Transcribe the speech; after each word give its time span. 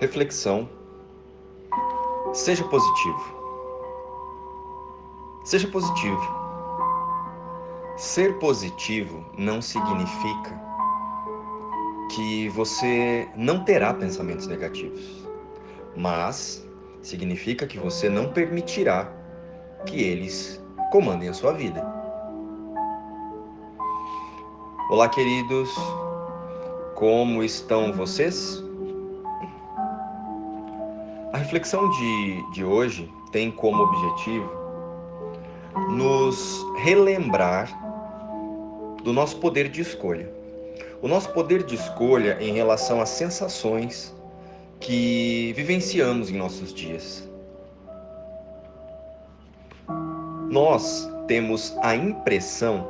Reflexão. 0.00 0.68
Seja 2.32 2.62
positivo. 2.62 3.34
Seja 5.44 5.66
positivo. 5.66 6.22
Ser 7.96 8.38
positivo 8.38 9.26
não 9.36 9.60
significa 9.60 10.62
que 12.14 12.48
você 12.50 13.28
não 13.34 13.64
terá 13.64 13.92
pensamentos 13.92 14.46
negativos, 14.46 15.26
mas 15.96 16.64
significa 17.02 17.66
que 17.66 17.76
você 17.76 18.08
não 18.08 18.32
permitirá 18.32 19.12
que 19.84 20.00
eles 20.00 20.62
comandem 20.92 21.28
a 21.28 21.34
sua 21.34 21.52
vida. 21.52 21.84
Olá, 24.90 25.08
queridos, 25.08 25.68
como 26.94 27.42
estão 27.42 27.92
vocês? 27.92 28.67
Reflexão 31.48 31.88
de, 31.88 32.52
de 32.52 32.62
hoje 32.62 33.10
tem 33.32 33.50
como 33.50 33.82
objetivo 33.82 34.52
nos 35.88 36.62
relembrar 36.76 37.72
do 39.02 39.14
nosso 39.14 39.38
poder 39.38 39.70
de 39.70 39.80
escolha. 39.80 40.30
O 41.00 41.08
nosso 41.08 41.30
poder 41.30 41.62
de 41.62 41.74
escolha 41.74 42.36
em 42.38 42.52
relação 42.52 43.00
às 43.00 43.08
sensações 43.08 44.14
que 44.78 45.54
vivenciamos 45.56 46.28
em 46.28 46.36
nossos 46.36 46.70
dias. 46.70 47.26
Nós 50.50 51.10
temos 51.26 51.74
a 51.80 51.96
impressão 51.96 52.86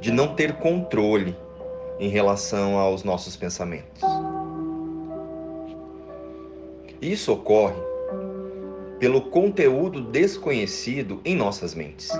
de 0.00 0.10
não 0.10 0.34
ter 0.34 0.54
controle 0.54 1.36
em 2.00 2.08
relação 2.08 2.78
aos 2.78 3.04
nossos 3.04 3.36
pensamentos. 3.36 4.15
Isso 7.00 7.30
ocorre 7.30 7.76
pelo 8.98 9.20
conteúdo 9.20 10.00
desconhecido 10.00 11.20
em 11.24 11.36
nossas 11.36 11.74
mentes. 11.74 12.10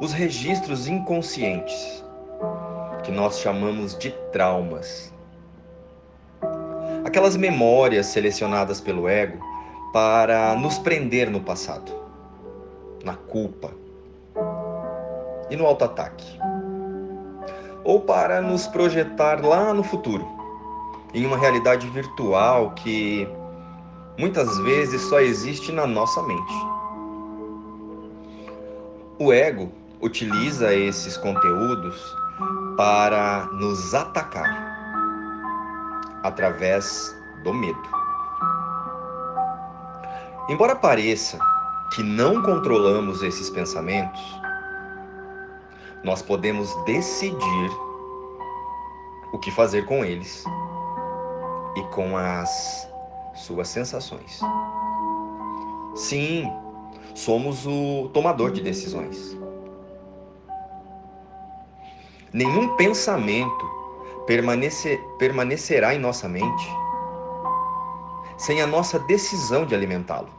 Os 0.00 0.12
registros 0.12 0.88
inconscientes, 0.88 2.04
que 3.04 3.12
nós 3.12 3.38
chamamos 3.38 3.96
de 3.96 4.10
traumas. 4.32 5.14
Aquelas 7.04 7.36
memórias 7.36 8.06
selecionadas 8.06 8.80
pelo 8.80 9.08
ego 9.08 9.38
para 9.92 10.56
nos 10.56 10.78
prender 10.78 11.30
no 11.30 11.40
passado, 11.40 11.92
na 13.04 13.14
culpa 13.14 13.70
e 15.48 15.54
no 15.54 15.66
auto-ataque. 15.66 16.26
Ou 17.84 18.00
para 18.00 18.42
nos 18.42 18.66
projetar 18.66 19.44
lá 19.44 19.72
no 19.72 19.84
futuro, 19.84 20.39
em 21.12 21.26
uma 21.26 21.36
realidade 21.36 21.88
virtual 21.88 22.70
que 22.72 23.28
muitas 24.18 24.58
vezes 24.58 25.02
só 25.02 25.20
existe 25.20 25.72
na 25.72 25.86
nossa 25.86 26.22
mente. 26.22 26.54
O 29.18 29.32
ego 29.32 29.72
utiliza 30.00 30.74
esses 30.74 31.16
conteúdos 31.16 32.16
para 32.76 33.46
nos 33.52 33.94
atacar 33.94 34.70
através 36.22 37.14
do 37.44 37.52
medo. 37.52 37.88
Embora 40.48 40.74
pareça 40.74 41.38
que 41.94 42.02
não 42.02 42.42
controlamos 42.42 43.22
esses 43.22 43.50
pensamentos, 43.50 44.20
nós 46.02 46.22
podemos 46.22 46.74
decidir 46.84 47.70
o 49.32 49.38
que 49.38 49.50
fazer 49.50 49.84
com 49.86 50.04
eles 50.04 50.44
e 51.76 51.82
com 51.94 52.16
as 52.16 52.88
suas 53.34 53.68
sensações. 53.68 54.40
Sim, 55.94 56.50
somos 57.14 57.66
o 57.66 58.08
tomador 58.12 58.50
de 58.50 58.60
decisões. 58.60 59.38
Nenhum 62.32 62.76
pensamento 62.76 63.68
permanecer, 64.26 65.00
permanecerá 65.18 65.94
em 65.94 65.98
nossa 65.98 66.28
mente 66.28 66.80
sem 68.40 68.62
a 68.62 68.66
nossa 68.66 68.98
decisão 68.98 69.66
de 69.66 69.74
alimentá-lo. 69.74 70.30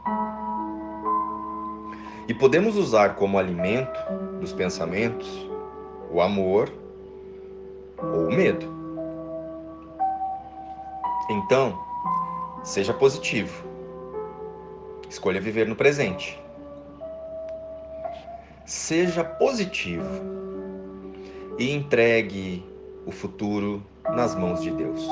E 2.26 2.34
podemos 2.34 2.76
usar 2.76 3.14
como 3.14 3.38
alimento 3.38 3.96
dos 4.40 4.52
pensamentos 4.52 5.48
o 6.10 6.20
amor 6.20 6.68
ou 8.02 8.26
o 8.26 8.32
medo. 8.32 8.81
Então, 11.30 11.78
Seja 12.62 12.94
positivo. 12.94 13.64
Escolha 15.08 15.40
viver 15.40 15.66
no 15.66 15.74
presente. 15.74 16.40
Seja 18.64 19.24
positivo 19.24 20.08
e 21.58 21.72
entregue 21.72 22.64
o 23.04 23.10
futuro 23.10 23.82
nas 24.14 24.36
mãos 24.36 24.62
de 24.62 24.70
Deus. 24.70 25.04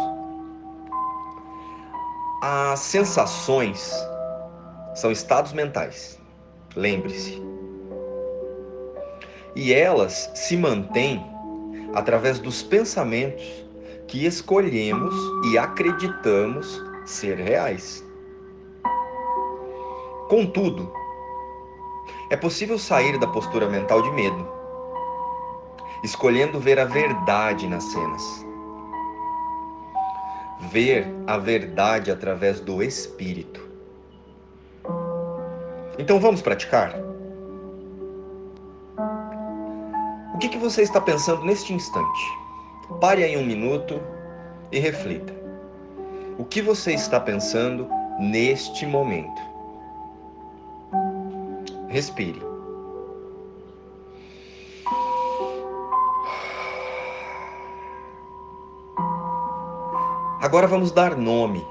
As 2.41 2.79
sensações 2.79 3.93
são 4.95 5.11
estados 5.11 5.53
mentais, 5.53 6.19
lembre-se. 6.77 7.43
E 9.57 9.75
elas 9.75 10.31
se 10.37 10.57
mantêm 10.57 11.21
através 11.95 12.39
dos 12.39 12.63
pensamentos 12.63 13.45
que 14.11 14.27
escolhemos 14.27 15.15
e 15.53 15.57
acreditamos 15.57 16.85
ser 17.05 17.39
reais. 17.39 18.05
Contudo, 20.29 20.93
é 22.29 22.37
possível 22.37 22.77
sair 22.77 23.21
da 23.21 23.29
postura 23.29 23.69
mental 23.69 24.03
de 24.03 24.11
medo, 24.11 24.49
escolhendo 26.03 26.59
ver 26.59 26.81
a 26.81 26.85
verdade 26.85 27.69
nas 27.69 27.85
cenas. 27.85 28.47
Ver 30.73 31.07
a 31.29 31.39
verdade 31.39 32.11
através 32.11 32.59
do 32.59 32.83
espírito. 32.83 33.65
Então 35.99 36.19
vamos 36.19 36.43
praticar? 36.43 36.97
O 40.35 40.39
que, 40.39 40.49
que 40.49 40.59
você 40.59 40.83
está 40.83 41.01
pensando 41.01 41.45
neste 41.45 41.73
instante? 41.73 42.40
Pare 42.99 43.23
aí 43.23 43.37
um 43.37 43.45
minuto 43.45 44.01
e 44.73 44.79
reflita. 44.79 45.33
O 46.39 46.45
que 46.45 46.61
você 46.61 46.93
está 46.93 47.21
pensando 47.21 47.89
neste 48.19 48.87
momento? 48.87 49.41
Respire. 51.89 52.41
Agora 60.41 60.67
vamos 60.67 60.91
dar 60.91 61.17
nome 61.17 61.65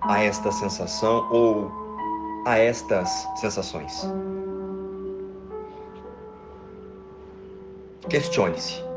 a 0.00 0.22
esta 0.22 0.50
sensação 0.50 1.28
ou 1.30 1.70
a 2.46 2.58
estas 2.58 3.08
sensações. 3.36 4.06
Questione-se. 8.08 8.91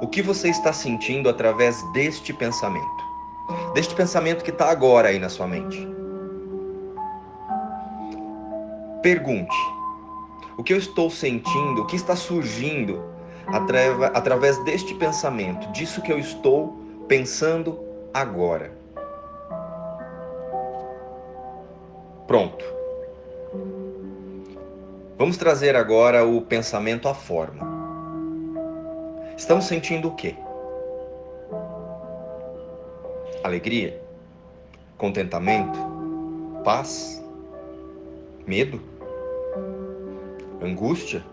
O 0.00 0.06
que 0.06 0.22
você 0.22 0.48
está 0.48 0.72
sentindo 0.72 1.28
através 1.28 1.82
deste 1.92 2.32
pensamento. 2.32 3.08
Deste 3.74 3.94
pensamento 3.94 4.44
que 4.44 4.50
está 4.50 4.70
agora 4.70 5.08
aí 5.08 5.18
na 5.18 5.28
sua 5.28 5.46
mente. 5.46 5.86
Pergunte: 9.02 9.56
o 10.56 10.62
que 10.62 10.72
eu 10.72 10.78
estou 10.78 11.10
sentindo, 11.10 11.82
o 11.82 11.86
que 11.86 11.96
está 11.96 12.16
surgindo 12.16 13.02
através 13.46 14.62
deste 14.64 14.94
pensamento, 14.94 15.70
disso 15.72 16.02
que 16.02 16.12
eu 16.12 16.18
estou 16.18 16.76
pensando 17.06 17.78
agora? 18.12 18.76
Pronto. 22.26 22.64
Vamos 25.16 25.36
trazer 25.36 25.74
agora 25.74 26.24
o 26.26 26.42
pensamento 26.42 27.08
à 27.08 27.14
forma. 27.14 27.77
Estamos 29.38 29.66
sentindo 29.66 30.08
o 30.08 30.16
quê? 30.16 30.34
Alegria? 33.44 34.02
Contentamento? 34.96 35.78
Paz? 36.64 37.24
Medo? 38.44 38.82
Angústia? 40.60 41.24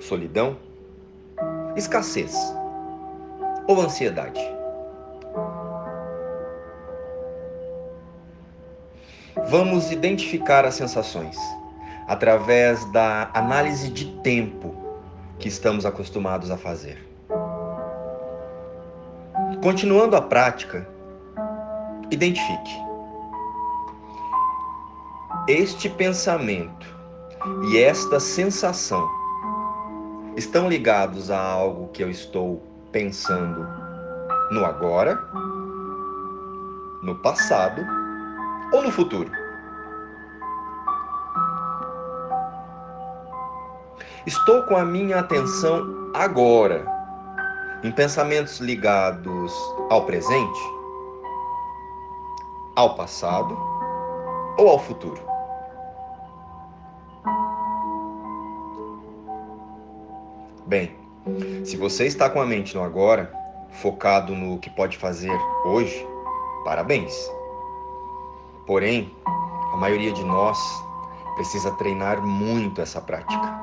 Solidão? 0.00 0.56
Escassez? 1.76 2.34
Ou 3.68 3.80
ansiedade? 3.80 4.40
Vamos 9.48 9.92
identificar 9.92 10.64
as 10.64 10.74
sensações 10.74 11.38
através 12.08 12.84
da 12.90 13.30
análise 13.32 13.88
de 13.90 14.06
tempo 14.22 14.74
que 15.38 15.46
estamos 15.46 15.86
acostumados 15.86 16.50
a 16.50 16.56
fazer. 16.58 17.11
Continuando 19.62 20.16
a 20.16 20.20
prática, 20.20 20.88
identifique. 22.10 22.72
Este 25.46 25.88
pensamento 25.88 26.84
e 27.70 27.78
esta 27.78 28.18
sensação 28.18 29.08
estão 30.36 30.68
ligados 30.68 31.30
a 31.30 31.40
algo 31.40 31.92
que 31.92 32.02
eu 32.02 32.10
estou 32.10 32.60
pensando 32.90 33.64
no 34.50 34.64
agora, 34.64 35.14
no 37.00 37.14
passado 37.22 37.80
ou 38.72 38.82
no 38.82 38.90
futuro? 38.90 39.30
Estou 44.26 44.64
com 44.64 44.76
a 44.76 44.84
minha 44.84 45.20
atenção 45.20 46.10
agora 46.12 47.01
em 47.82 47.90
pensamentos 47.90 48.60
ligados 48.60 49.52
ao 49.90 50.04
presente, 50.04 50.60
ao 52.76 52.94
passado 52.94 53.58
ou 54.56 54.68
ao 54.68 54.78
futuro. 54.78 55.20
Bem, 60.66 60.96
se 61.64 61.76
você 61.76 62.06
está 62.06 62.30
com 62.30 62.40
a 62.40 62.46
mente 62.46 62.74
no 62.76 62.84
agora, 62.84 63.32
focado 63.70 64.34
no 64.34 64.58
que 64.58 64.70
pode 64.70 64.96
fazer 64.96 65.36
hoje, 65.64 66.06
parabéns. 66.64 67.12
Porém, 68.64 69.12
a 69.72 69.76
maioria 69.76 70.12
de 70.12 70.24
nós 70.24 70.58
precisa 71.34 71.72
treinar 71.72 72.22
muito 72.22 72.80
essa 72.80 73.00
prática. 73.00 73.60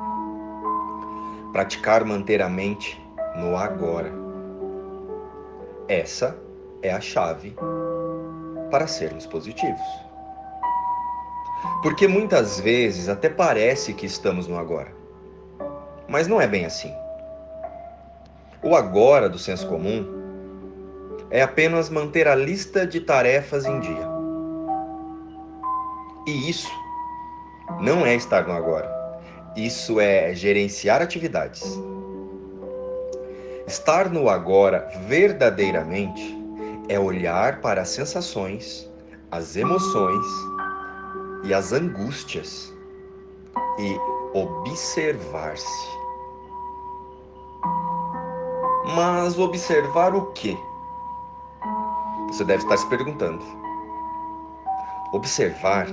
Praticar 1.53 2.03
manter 2.03 2.41
a 2.41 2.49
mente 2.49 3.01
no 3.39 3.55
agora. 3.55 4.11
Essa 5.87 6.37
é 6.83 6.91
a 6.91 6.99
chave 6.99 7.55
para 8.69 8.85
sermos 8.85 9.25
positivos. 9.25 9.81
Porque 11.81 12.07
muitas 12.07 12.59
vezes 12.59 13.07
até 13.07 13.29
parece 13.29 13.93
que 13.93 14.05
estamos 14.05 14.47
no 14.47 14.57
agora, 14.57 14.93
mas 16.07 16.27
não 16.27 16.39
é 16.39 16.47
bem 16.47 16.65
assim. 16.65 16.93
O 18.61 18.75
agora 18.75 19.29
do 19.29 19.39
senso 19.39 19.67
comum 19.67 20.05
é 21.31 21.41
apenas 21.41 21.89
manter 21.89 22.27
a 22.27 22.35
lista 22.35 22.85
de 22.85 22.99
tarefas 22.99 23.65
em 23.65 23.79
dia. 23.79 24.07
E 26.27 26.49
isso 26.49 26.69
não 27.79 28.05
é 28.05 28.15
estar 28.15 28.45
no 28.45 28.53
agora. 28.53 28.99
Isso 29.55 29.99
é 29.99 30.33
gerenciar 30.33 31.01
atividades. 31.01 31.79
Estar 33.69 34.09
no 34.09 34.27
agora 34.29 34.89
verdadeiramente 35.05 36.35
é 36.89 36.99
olhar 36.99 37.61
para 37.61 37.83
as 37.83 37.89
sensações, 37.89 38.89
as 39.29 39.55
emoções 39.55 40.25
e 41.43 41.53
as 41.53 41.71
angústias 41.71 42.73
e 43.77 43.95
observar-se. 44.35 45.87
Mas 48.95 49.37
observar 49.37 50.15
o 50.15 50.31
quê? 50.31 50.57
Você 52.29 52.43
deve 52.43 52.63
estar 52.63 52.75
se 52.75 52.89
perguntando. 52.89 53.45
Observar 55.13 55.85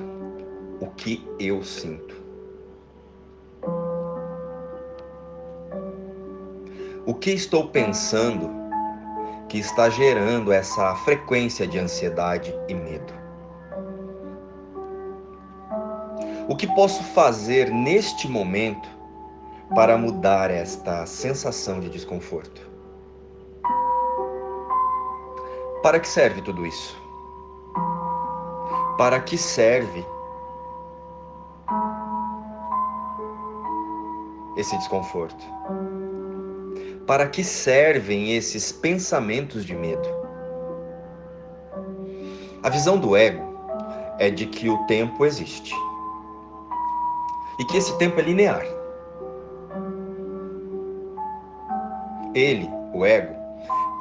o 0.80 0.86
que 0.96 1.28
eu 1.38 1.62
sinto. 1.62 2.25
O 7.06 7.14
que 7.14 7.30
estou 7.30 7.68
pensando 7.68 8.50
que 9.48 9.58
está 9.58 9.88
gerando 9.88 10.50
essa 10.50 10.92
frequência 10.96 11.64
de 11.64 11.78
ansiedade 11.78 12.52
e 12.66 12.74
medo? 12.74 13.14
O 16.48 16.56
que 16.56 16.66
posso 16.66 17.04
fazer 17.04 17.70
neste 17.70 18.28
momento 18.28 18.88
para 19.72 19.96
mudar 19.96 20.50
esta 20.50 21.06
sensação 21.06 21.78
de 21.78 21.88
desconforto? 21.88 22.68
Para 25.84 26.00
que 26.00 26.08
serve 26.08 26.42
tudo 26.42 26.66
isso? 26.66 27.00
Para 28.98 29.20
que 29.20 29.38
serve 29.38 30.04
esse 34.56 34.76
desconforto? 34.76 35.46
Para 37.06 37.28
que 37.28 37.44
servem 37.44 38.36
esses 38.36 38.72
pensamentos 38.72 39.64
de 39.64 39.76
medo? 39.76 40.08
A 42.64 42.68
visão 42.68 42.98
do 42.98 43.16
ego 43.16 43.44
é 44.18 44.28
de 44.28 44.46
que 44.46 44.68
o 44.68 44.76
tempo 44.86 45.24
existe 45.24 45.72
e 47.60 47.64
que 47.66 47.76
esse 47.76 47.96
tempo 47.98 48.18
é 48.18 48.22
linear. 48.24 48.64
Ele, 52.34 52.68
o 52.92 53.06
ego, 53.06 53.34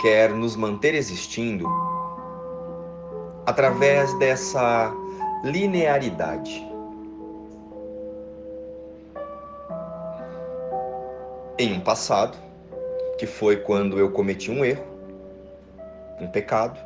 quer 0.02 0.32
nos 0.32 0.56
manter 0.56 0.96
existindo 0.96 1.68
através 3.46 4.12
dessa 4.18 4.92
linearidade. 5.44 6.68
Em 11.60 11.74
um 11.74 11.80
passado, 11.80 12.36
que 13.18 13.26
foi 13.26 13.58
quando 13.58 13.98
eu 13.98 14.12
cometi 14.12 14.52
um 14.52 14.64
erro, 14.64 14.86
um 16.20 16.28
pecado, 16.28 16.80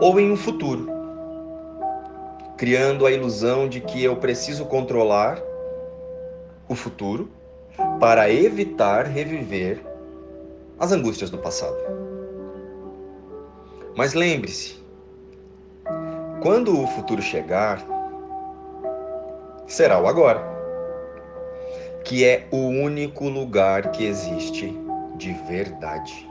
ou 0.00 0.18
em 0.18 0.30
um 0.30 0.36
futuro, 0.36 0.88
criando 2.56 3.06
a 3.06 3.10
ilusão 3.10 3.68
de 3.68 3.80
que 3.80 4.02
eu 4.02 4.16
preciso 4.16 4.64
controlar 4.66 5.40
o 6.68 6.74
futuro 6.74 7.30
para 8.00 8.30
evitar 8.30 9.06
reviver 9.06 9.80
as 10.78 10.92
angústias 10.92 11.30
do 11.30 11.38
passado. 11.38 11.78
Mas 13.96 14.14
lembre-se, 14.14 14.78
quando 16.40 16.80
o 16.80 16.86
futuro 16.86 17.20
chegar, 17.20 17.84
será 19.66 20.00
o 20.00 20.06
agora, 20.06 20.40
que 22.04 22.24
é 22.24 22.46
o 22.50 22.68
único 22.68 23.28
lugar 23.28 23.90
que 23.90 24.04
existe 24.04 24.87
de 25.18 25.32
verdade. 25.32 26.26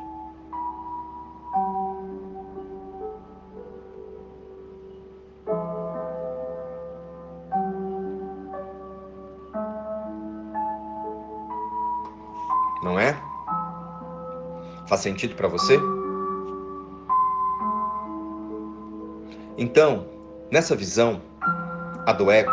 Não 12.81 12.97
é? 12.97 13.13
Faz 14.87 15.01
sentido 15.01 15.35
para 15.35 15.49
você? 15.49 15.77
Então, 19.57 20.07
nessa 20.49 20.75
visão, 20.75 21.21
a 22.05 22.13
do 22.13 22.31
ego, 22.31 22.51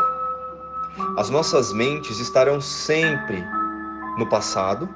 as 1.16 1.30
nossas 1.30 1.72
mentes 1.72 2.18
estarão 2.18 2.60
sempre 2.60 3.44
no 4.18 4.28
passado 4.28 4.88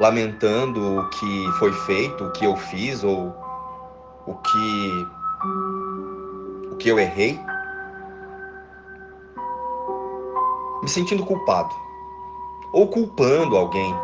lamentando 0.00 0.98
o 0.98 1.08
que 1.10 1.52
foi 1.58 1.72
feito, 1.72 2.24
o 2.24 2.32
que 2.32 2.46
eu 2.46 2.56
fiz 2.56 3.04
ou 3.04 3.36
o 4.26 4.34
que 4.34 5.06
o 6.72 6.76
que 6.76 6.88
eu 6.88 6.98
errei, 6.98 7.38
me 10.82 10.88
sentindo 10.88 11.24
culpado 11.26 11.74
ou 12.72 12.88
culpando 12.88 13.56
alguém, 13.56 13.94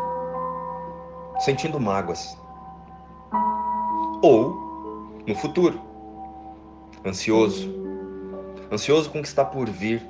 sentindo 1.39 1.79
mágoas. 1.79 2.37
Ou 4.21 4.53
no 5.25 5.35
futuro, 5.35 5.79
ansioso, 7.05 7.69
ansioso 8.71 9.09
com 9.09 9.19
o 9.19 9.21
que 9.21 9.27
está 9.27 9.43
por 9.43 9.67
vir 9.69 10.05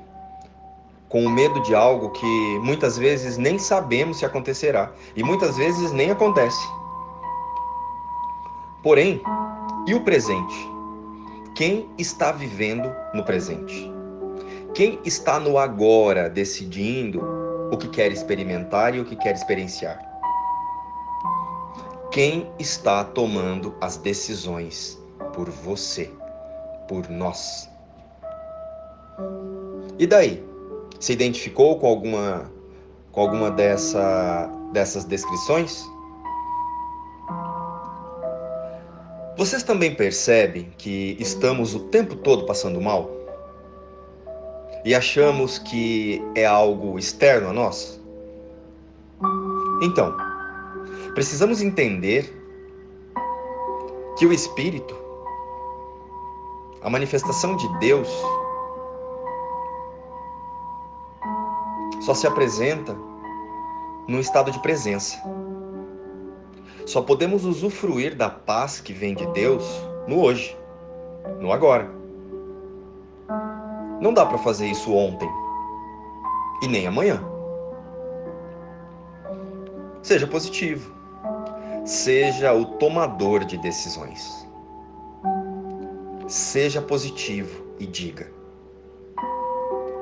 com 1.09 1.25
o 1.25 1.29
medo 1.29 1.61
de 1.61 1.73
algo 1.73 2.09
que 2.09 2.59
muitas 2.59 2.97
vezes 2.97 3.37
nem 3.37 3.57
sabemos 3.57 4.19
se 4.19 4.25
acontecerá 4.25 4.91
e 5.15 5.23
muitas 5.23 5.55
vezes 5.57 5.91
nem 5.91 6.11
acontece. 6.11 6.67
Porém, 8.83 9.21
e 9.87 9.93
o 9.93 10.01
presente? 10.01 10.55
Quem 11.55 11.89
está 11.97 12.31
vivendo 12.31 12.93
no 13.13 13.23
presente? 13.23 13.91
Quem 14.73 14.99
está 15.03 15.39
no 15.39 15.57
agora 15.57 16.29
decidindo 16.29 17.21
o 17.71 17.77
que 17.77 17.87
quer 17.87 18.11
experimentar 18.11 18.93
e 18.93 18.99
o 18.99 19.05
que 19.05 19.15
quer 19.15 19.33
experienciar? 19.33 19.99
Quem 22.11 22.51
está 22.59 23.03
tomando 23.03 23.75
as 23.81 23.97
decisões 23.97 25.01
por 25.33 25.49
você, 25.49 26.11
por 26.87 27.09
nós? 27.09 27.69
E 29.97 30.05
daí? 30.05 30.56
Se 30.99 31.13
identificou 31.13 31.79
com 31.79 31.87
alguma 31.87 32.51
com 33.17 33.21
alguma 33.21 33.49
dessa, 33.49 34.47
dessas 34.71 35.03
descrições? 35.03 35.83
Vocês 39.35 39.63
também 39.63 39.95
percebem 39.95 40.71
que 40.77 41.17
estamos 41.19 41.73
o 41.73 41.79
tempo 41.79 42.15
todo 42.15 42.45
passando 42.45 42.79
mal? 42.79 43.09
E 44.85 44.93
achamos 44.93 45.57
que 45.57 46.21
é 46.35 46.45
algo 46.45 46.99
externo 46.99 47.49
a 47.49 47.53
nós? 47.53 47.99
Então, 49.81 50.15
precisamos 51.15 51.59
entender 51.59 52.31
que 54.17 54.27
o 54.27 54.33
Espírito, 54.33 54.95
a 56.83 56.89
manifestação 56.89 57.55
de 57.55 57.79
Deus, 57.79 58.09
só 62.07 62.13
se 62.13 62.25
apresenta 62.25 62.95
no 64.07 64.17
estado 64.21 64.49
de 64.49 64.57
presença. 64.59 65.21
Só 66.85 67.01
podemos 67.01 67.43
usufruir 67.43 68.15
da 68.15 68.29
paz 68.29 68.79
que 68.79 68.93
vem 68.93 69.13
de 69.13 69.25
Deus 69.33 69.65
no 70.07 70.21
hoje, 70.21 70.57
no 71.41 71.51
agora. 71.51 71.91
Não 73.99 74.13
dá 74.13 74.25
para 74.25 74.37
fazer 74.37 74.67
isso 74.67 74.93
ontem 74.93 75.29
e 76.63 76.67
nem 76.69 76.87
amanhã. 76.87 77.21
Seja 80.01 80.25
positivo. 80.25 80.89
Seja 81.83 82.53
o 82.53 82.77
tomador 82.77 83.43
de 83.43 83.57
decisões. 83.57 84.47
Seja 86.25 86.81
positivo 86.81 87.65
e 87.77 87.85
diga: 87.85 88.31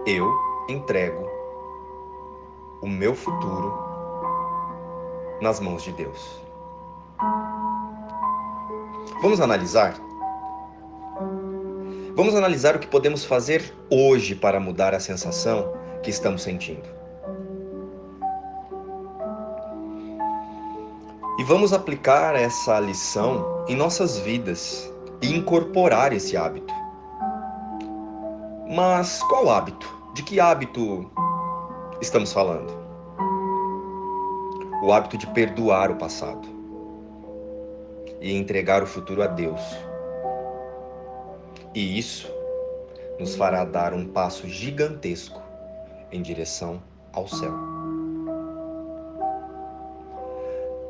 Eu 0.05 0.31
entrego 0.69 1.44
o 2.85 2.87
meu 2.87 3.15
futuro 3.15 3.73
nas 5.41 5.59
mãos 5.59 5.81
de 5.81 5.91
Deus. 5.91 6.39
Vamos 9.23 9.41
analisar? 9.41 9.95
Vamos 12.15 12.35
analisar 12.35 12.75
o 12.75 12.79
que 12.79 12.85
podemos 12.85 13.25
fazer 13.25 13.73
hoje 13.89 14.35
para 14.35 14.59
mudar 14.59 14.93
a 14.93 14.99
sensação 14.99 15.73
que 16.03 16.11
estamos 16.11 16.43
sentindo. 16.43 16.87
E 21.39 21.43
vamos 21.43 21.73
aplicar 21.73 22.35
essa 22.35 22.79
lição 22.79 23.65
em 23.67 23.75
nossas 23.75 24.19
vidas 24.19 24.93
e 25.23 25.35
incorporar 25.35 26.13
esse 26.13 26.37
hábito. 26.37 26.73
Mas 28.69 29.23
qual 29.23 29.49
hábito? 29.49 29.91
De 30.13 30.21
que 30.21 30.39
hábito 30.39 31.09
estamos 32.01 32.33
falando? 32.33 32.73
O 34.83 34.91
hábito 34.91 35.17
de 35.17 35.27
perdoar 35.27 35.91
o 35.91 35.95
passado 35.95 36.47
e 38.21 38.35
entregar 38.35 38.83
o 38.83 38.87
futuro 38.87 39.21
a 39.23 39.27
Deus. 39.27 39.61
E 41.73 41.97
isso 41.97 42.31
nos 43.19 43.35
fará 43.35 43.63
dar 43.63 43.93
um 43.93 44.05
passo 44.05 44.47
gigantesco 44.47 45.41
em 46.11 46.21
direção 46.21 46.81
ao 47.13 47.27
céu. 47.27 47.53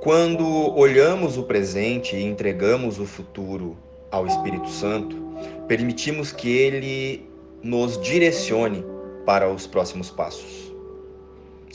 Quando 0.01 0.45
olhamos 0.77 1.37
o 1.37 1.43
presente 1.43 2.15
e 2.15 2.23
entregamos 2.23 2.99
o 2.99 3.05
futuro 3.05 3.75
ao 4.11 4.27
Espírito 4.27 4.69
Santo, 4.69 5.15
permitimos 5.67 6.31
que 6.31 6.47
ele 6.47 7.29
nos 7.63 7.99
direcione 7.99 8.85
para 9.25 9.49
os 9.49 9.65
próximos 9.65 10.11
passos. 10.11 10.64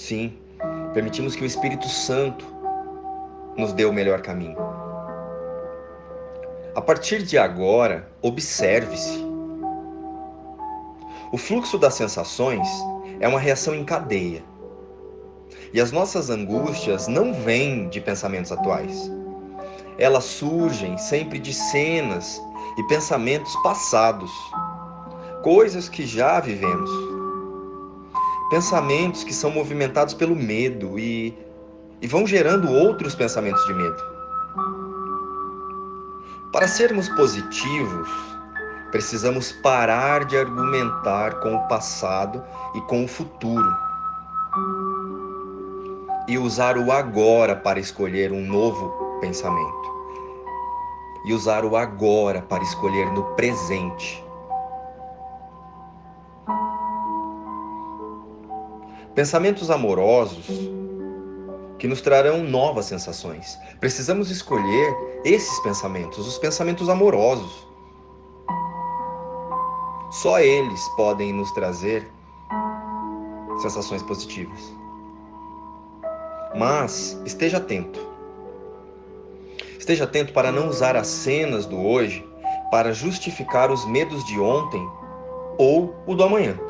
Sim, 0.00 0.32
permitimos 0.94 1.36
que 1.36 1.42
o 1.42 1.46
Espírito 1.46 1.86
Santo 1.86 2.46
nos 3.54 3.74
dê 3.74 3.84
o 3.84 3.92
melhor 3.92 4.22
caminho. 4.22 4.56
A 6.74 6.80
partir 6.80 7.22
de 7.22 7.36
agora, 7.36 8.08
observe-se. 8.22 9.22
O 11.30 11.36
fluxo 11.36 11.76
das 11.76 11.94
sensações 11.94 12.66
é 13.20 13.28
uma 13.28 13.38
reação 13.38 13.74
em 13.74 13.84
cadeia. 13.84 14.42
E 15.70 15.80
as 15.82 15.92
nossas 15.92 16.30
angústias 16.30 17.06
não 17.06 17.34
vêm 17.34 17.90
de 17.90 18.00
pensamentos 18.00 18.50
atuais. 18.50 19.12
Elas 19.98 20.24
surgem 20.24 20.96
sempre 20.96 21.38
de 21.38 21.52
cenas 21.52 22.40
e 22.78 22.82
pensamentos 22.88 23.54
passados, 23.62 24.32
coisas 25.42 25.90
que 25.90 26.06
já 26.06 26.40
vivemos. 26.40 27.09
Pensamentos 28.50 29.24
que 29.24 29.32
são 29.32 29.50
movimentados 29.50 30.12
pelo 30.12 30.34
medo 30.34 30.98
e, 30.98 31.34
e 32.02 32.06
vão 32.06 32.26
gerando 32.26 32.70
outros 32.70 33.14
pensamentos 33.14 33.64
de 33.66 33.74
medo. 33.74 34.02
Para 36.52 36.66
sermos 36.66 37.08
positivos, 37.10 38.08
precisamos 38.90 39.52
parar 39.62 40.24
de 40.24 40.36
argumentar 40.36 41.38
com 41.40 41.54
o 41.54 41.68
passado 41.68 42.42
e 42.74 42.80
com 42.82 43.04
o 43.04 43.08
futuro 43.08 43.90
e 46.30 46.38
usar 46.38 46.78
o 46.78 46.92
agora 46.92 47.56
para 47.56 47.80
escolher 47.80 48.30
um 48.30 48.46
novo 48.46 49.18
pensamento. 49.20 49.90
E 51.24 51.32
usar 51.32 51.64
o 51.64 51.76
agora 51.76 52.40
para 52.40 52.62
escolher 52.62 53.12
no 53.12 53.24
presente. 53.34 54.24
Pensamentos 59.14 59.70
amorosos 59.70 60.46
que 61.78 61.88
nos 61.88 62.00
trarão 62.00 62.44
novas 62.44 62.86
sensações. 62.86 63.58
Precisamos 63.80 64.30
escolher 64.30 64.94
esses 65.24 65.58
pensamentos, 65.60 66.28
os 66.28 66.38
pensamentos 66.38 66.88
amorosos. 66.88 67.66
Só 70.12 70.38
eles 70.38 70.88
podem 70.96 71.32
nos 71.32 71.50
trazer 71.52 72.08
sensações 73.60 74.02
positivas. 74.02 74.72
Mas 76.54 77.20
esteja 77.24 77.56
atento. 77.56 78.00
Esteja 79.78 80.04
atento 80.04 80.32
para 80.32 80.52
não 80.52 80.68
usar 80.68 80.94
as 80.94 81.08
cenas 81.08 81.66
do 81.66 81.80
hoje 81.80 82.24
para 82.70 82.92
justificar 82.92 83.72
os 83.72 83.84
medos 83.86 84.24
de 84.24 84.38
ontem 84.38 84.88
ou 85.58 85.94
o 86.06 86.14
do 86.14 86.22
amanhã. 86.22 86.69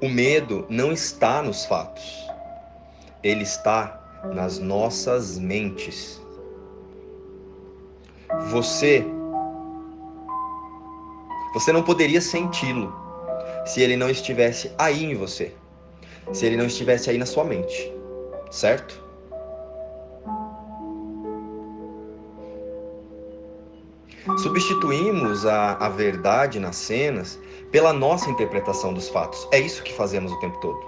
O 0.00 0.08
medo 0.08 0.66
não 0.68 0.92
está 0.92 1.42
nos 1.42 1.64
fatos 1.64 2.30
ele 3.22 3.42
está 3.42 4.00
nas 4.34 4.58
nossas 4.58 5.38
mentes. 5.38 6.20
Você 8.50 9.04
você 11.52 11.72
não 11.72 11.82
poderia 11.82 12.20
senti-lo 12.20 12.94
se 13.66 13.80
ele 13.80 13.96
não 13.96 14.08
estivesse 14.08 14.72
aí 14.78 15.04
em 15.04 15.14
você. 15.14 15.52
Se 16.32 16.46
ele 16.46 16.56
não 16.56 16.66
estivesse 16.66 17.10
aí 17.10 17.18
na 17.18 17.26
sua 17.26 17.44
mente. 17.44 17.92
Certo? 18.50 19.02
Substituímos 24.42 25.46
a, 25.46 25.72
a 25.74 25.88
verdade 25.88 26.60
nas 26.60 26.76
cenas 26.76 27.38
pela 27.70 27.92
nossa 27.92 28.28
interpretação 28.30 28.92
dos 28.92 29.08
fatos. 29.08 29.48
É 29.50 29.58
isso 29.58 29.82
que 29.82 29.92
fazemos 29.92 30.32
o 30.32 30.38
tempo 30.40 30.58
todo, 30.60 30.80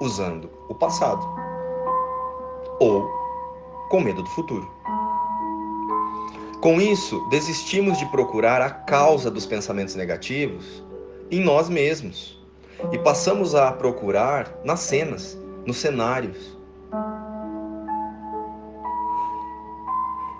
usando 0.00 0.50
o 0.68 0.74
passado 0.74 1.26
ou 2.80 3.08
com 3.90 4.00
medo 4.00 4.22
do 4.22 4.28
futuro. 4.30 4.70
Com 6.60 6.80
isso, 6.80 7.24
desistimos 7.30 7.98
de 7.98 8.06
procurar 8.06 8.60
a 8.60 8.70
causa 8.70 9.30
dos 9.30 9.46
pensamentos 9.46 9.94
negativos 9.94 10.84
em 11.30 11.40
nós 11.40 11.68
mesmos 11.68 12.38
e 12.92 12.98
passamos 12.98 13.54
a 13.54 13.70
procurar 13.72 14.58
nas 14.64 14.80
cenas, 14.80 15.38
nos 15.64 15.76
cenários. 15.76 16.57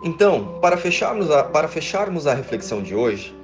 Então, 0.02 0.58
para 0.60 0.76
fecharmos 0.76 1.30
a, 1.30 1.42
para 1.42 1.66
fecharmos 1.66 2.26
a 2.26 2.34
reflexão 2.34 2.82
de 2.82 2.94
hoje, 2.94 3.34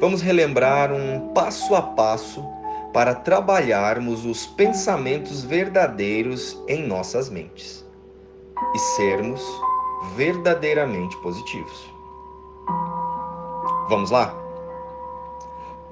vamos 0.00 0.20
relembrar 0.22 0.92
um 0.92 1.32
passo 1.34 1.74
a 1.74 1.82
passo 1.82 2.44
para 2.92 3.14
trabalharmos 3.14 4.24
os 4.24 4.46
pensamentos 4.46 5.42
verdadeiros 5.42 6.62
em 6.68 6.86
nossas 6.86 7.28
mentes 7.28 7.84
e 8.74 8.78
sermos 8.78 9.42
verdadeiramente 10.14 11.16
positivos. 11.16 11.92
Vamos 13.88 14.10
lá? 14.12 14.34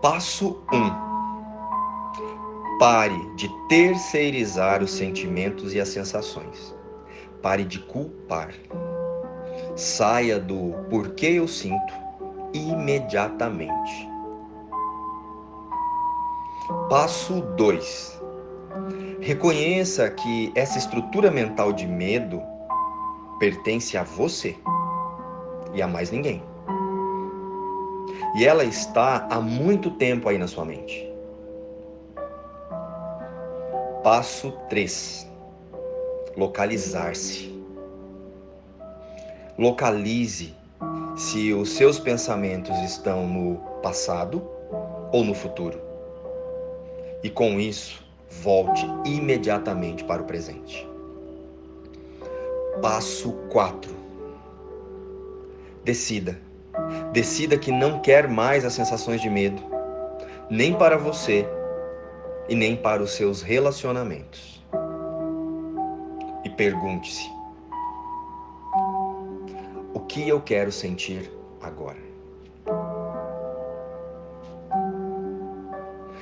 Passo 0.01 0.63
1. 0.73 0.77
Um. 0.77 1.13
Pare 2.79 3.35
de 3.37 3.49
terceirizar 3.69 4.83
os 4.83 4.93
sentimentos 4.93 5.75
e 5.75 5.81
as 5.81 5.89
sensações. 5.89 6.75
Pare 7.41 7.65
de 7.65 7.81
culpar. 7.81 8.53
Saia 9.75 10.39
do 10.39 10.75
porquê 10.91 11.29
eu 11.39 11.49
sinto 11.49 11.95
imediatamente. 12.53 14.09
Passo 16.91 17.41
2. 17.57 18.21
Reconheça 19.21 20.11
que 20.11 20.53
essa 20.55 20.77
estrutura 20.77 21.31
mental 21.31 21.73
de 21.73 21.87
medo 21.87 22.43
pertence 23.39 23.97
a 23.97 24.03
você 24.03 24.57
e 25.73 25.81
a 25.81 25.89
mais 25.89 26.11
ninguém. 26.11 26.43
E 28.37 28.45
ela 28.45 28.65
está 28.65 29.27
há 29.31 29.41
muito 29.41 29.91
tempo 29.93 30.29
aí 30.29 30.37
na 30.37 30.47
sua 30.47 30.65
mente. 30.65 31.11
Passo 34.03 34.53
3. 34.69 35.31
Localizar-se. 36.37 37.52
Localize 39.63 40.53
se 41.15 41.53
os 41.53 41.75
seus 41.75 41.97
pensamentos 41.97 42.77
estão 42.81 43.29
no 43.29 43.59
passado 43.81 44.43
ou 45.13 45.23
no 45.23 45.33
futuro. 45.33 45.81
E 47.23 47.31
com 47.31 47.61
isso, 47.61 48.05
volte 48.29 48.85
imediatamente 49.05 50.03
para 50.03 50.21
o 50.21 50.25
presente. 50.25 50.85
Passo 52.83 53.35
4. 53.51 53.95
Decida. 55.85 56.41
Decida 57.13 57.57
que 57.57 57.71
não 57.71 58.01
quer 58.01 58.27
mais 58.27 58.65
as 58.65 58.73
sensações 58.73 59.21
de 59.21 59.31
medo, 59.31 59.63
nem 60.51 60.75
para 60.75 60.99
você 60.99 61.47
e 62.49 62.57
nem 62.57 62.75
para 62.75 63.01
os 63.01 63.13
seus 63.13 63.43
relacionamentos. 63.43 64.61
E 66.45 66.51
pergunte-se: 66.51 67.42
que 70.13 70.29
eu 70.29 70.43
quero 70.43 70.71
sentir 70.71 71.33
agora? 71.63 71.97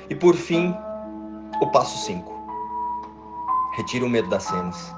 E 0.09 0.15
por 0.15 0.33
fim, 0.33 0.73
o 1.61 1.67
passo 1.71 2.05
5. 2.05 2.31
Retire 3.75 4.05
o 4.05 4.09
medo 4.09 4.29
das 4.29 4.43
cenas. 4.43 4.95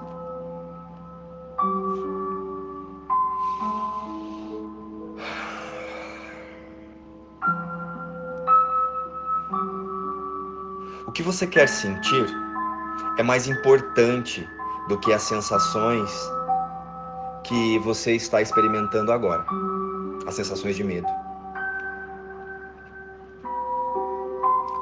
O 11.07 11.11
que 11.11 11.23
você 11.23 11.47
quer 11.47 11.67
sentir 11.67 12.27
é 13.17 13.23
mais 13.23 13.47
importante 13.47 14.47
do 14.87 14.99
que 14.99 15.11
as 15.11 15.23
sensações 15.23 16.11
que 17.43 17.77
você 17.79 18.15
está 18.15 18.41
experimentando 18.41 19.11
agora 19.11 19.45
as 20.25 20.35
sensações 20.35 20.75
de 20.75 20.83
medo. 20.83 21.07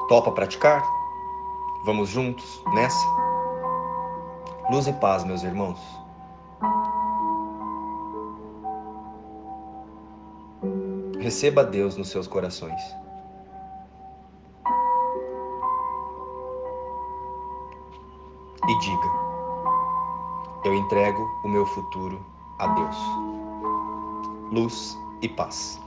Topa 0.08 0.30
praticar? 0.32 0.82
Vamos 1.84 2.08
juntos 2.10 2.62
nessa? 2.74 3.06
Luz 4.70 4.86
e 4.86 4.92
paz, 4.92 5.24
meus 5.24 5.42
irmãos. 5.42 5.80
Receba 11.18 11.64
Deus 11.64 11.96
nos 11.96 12.08
seus 12.08 12.26
corações. 12.26 12.80
E 18.68 18.78
diga: 18.78 19.10
Eu 20.64 20.74
entrego 20.74 21.22
o 21.44 21.48
meu 21.48 21.66
futuro 21.66 22.31
a 22.62 22.68
Deus. 22.68 22.96
Luz 24.52 24.96
e 25.20 25.28
paz. 25.28 25.81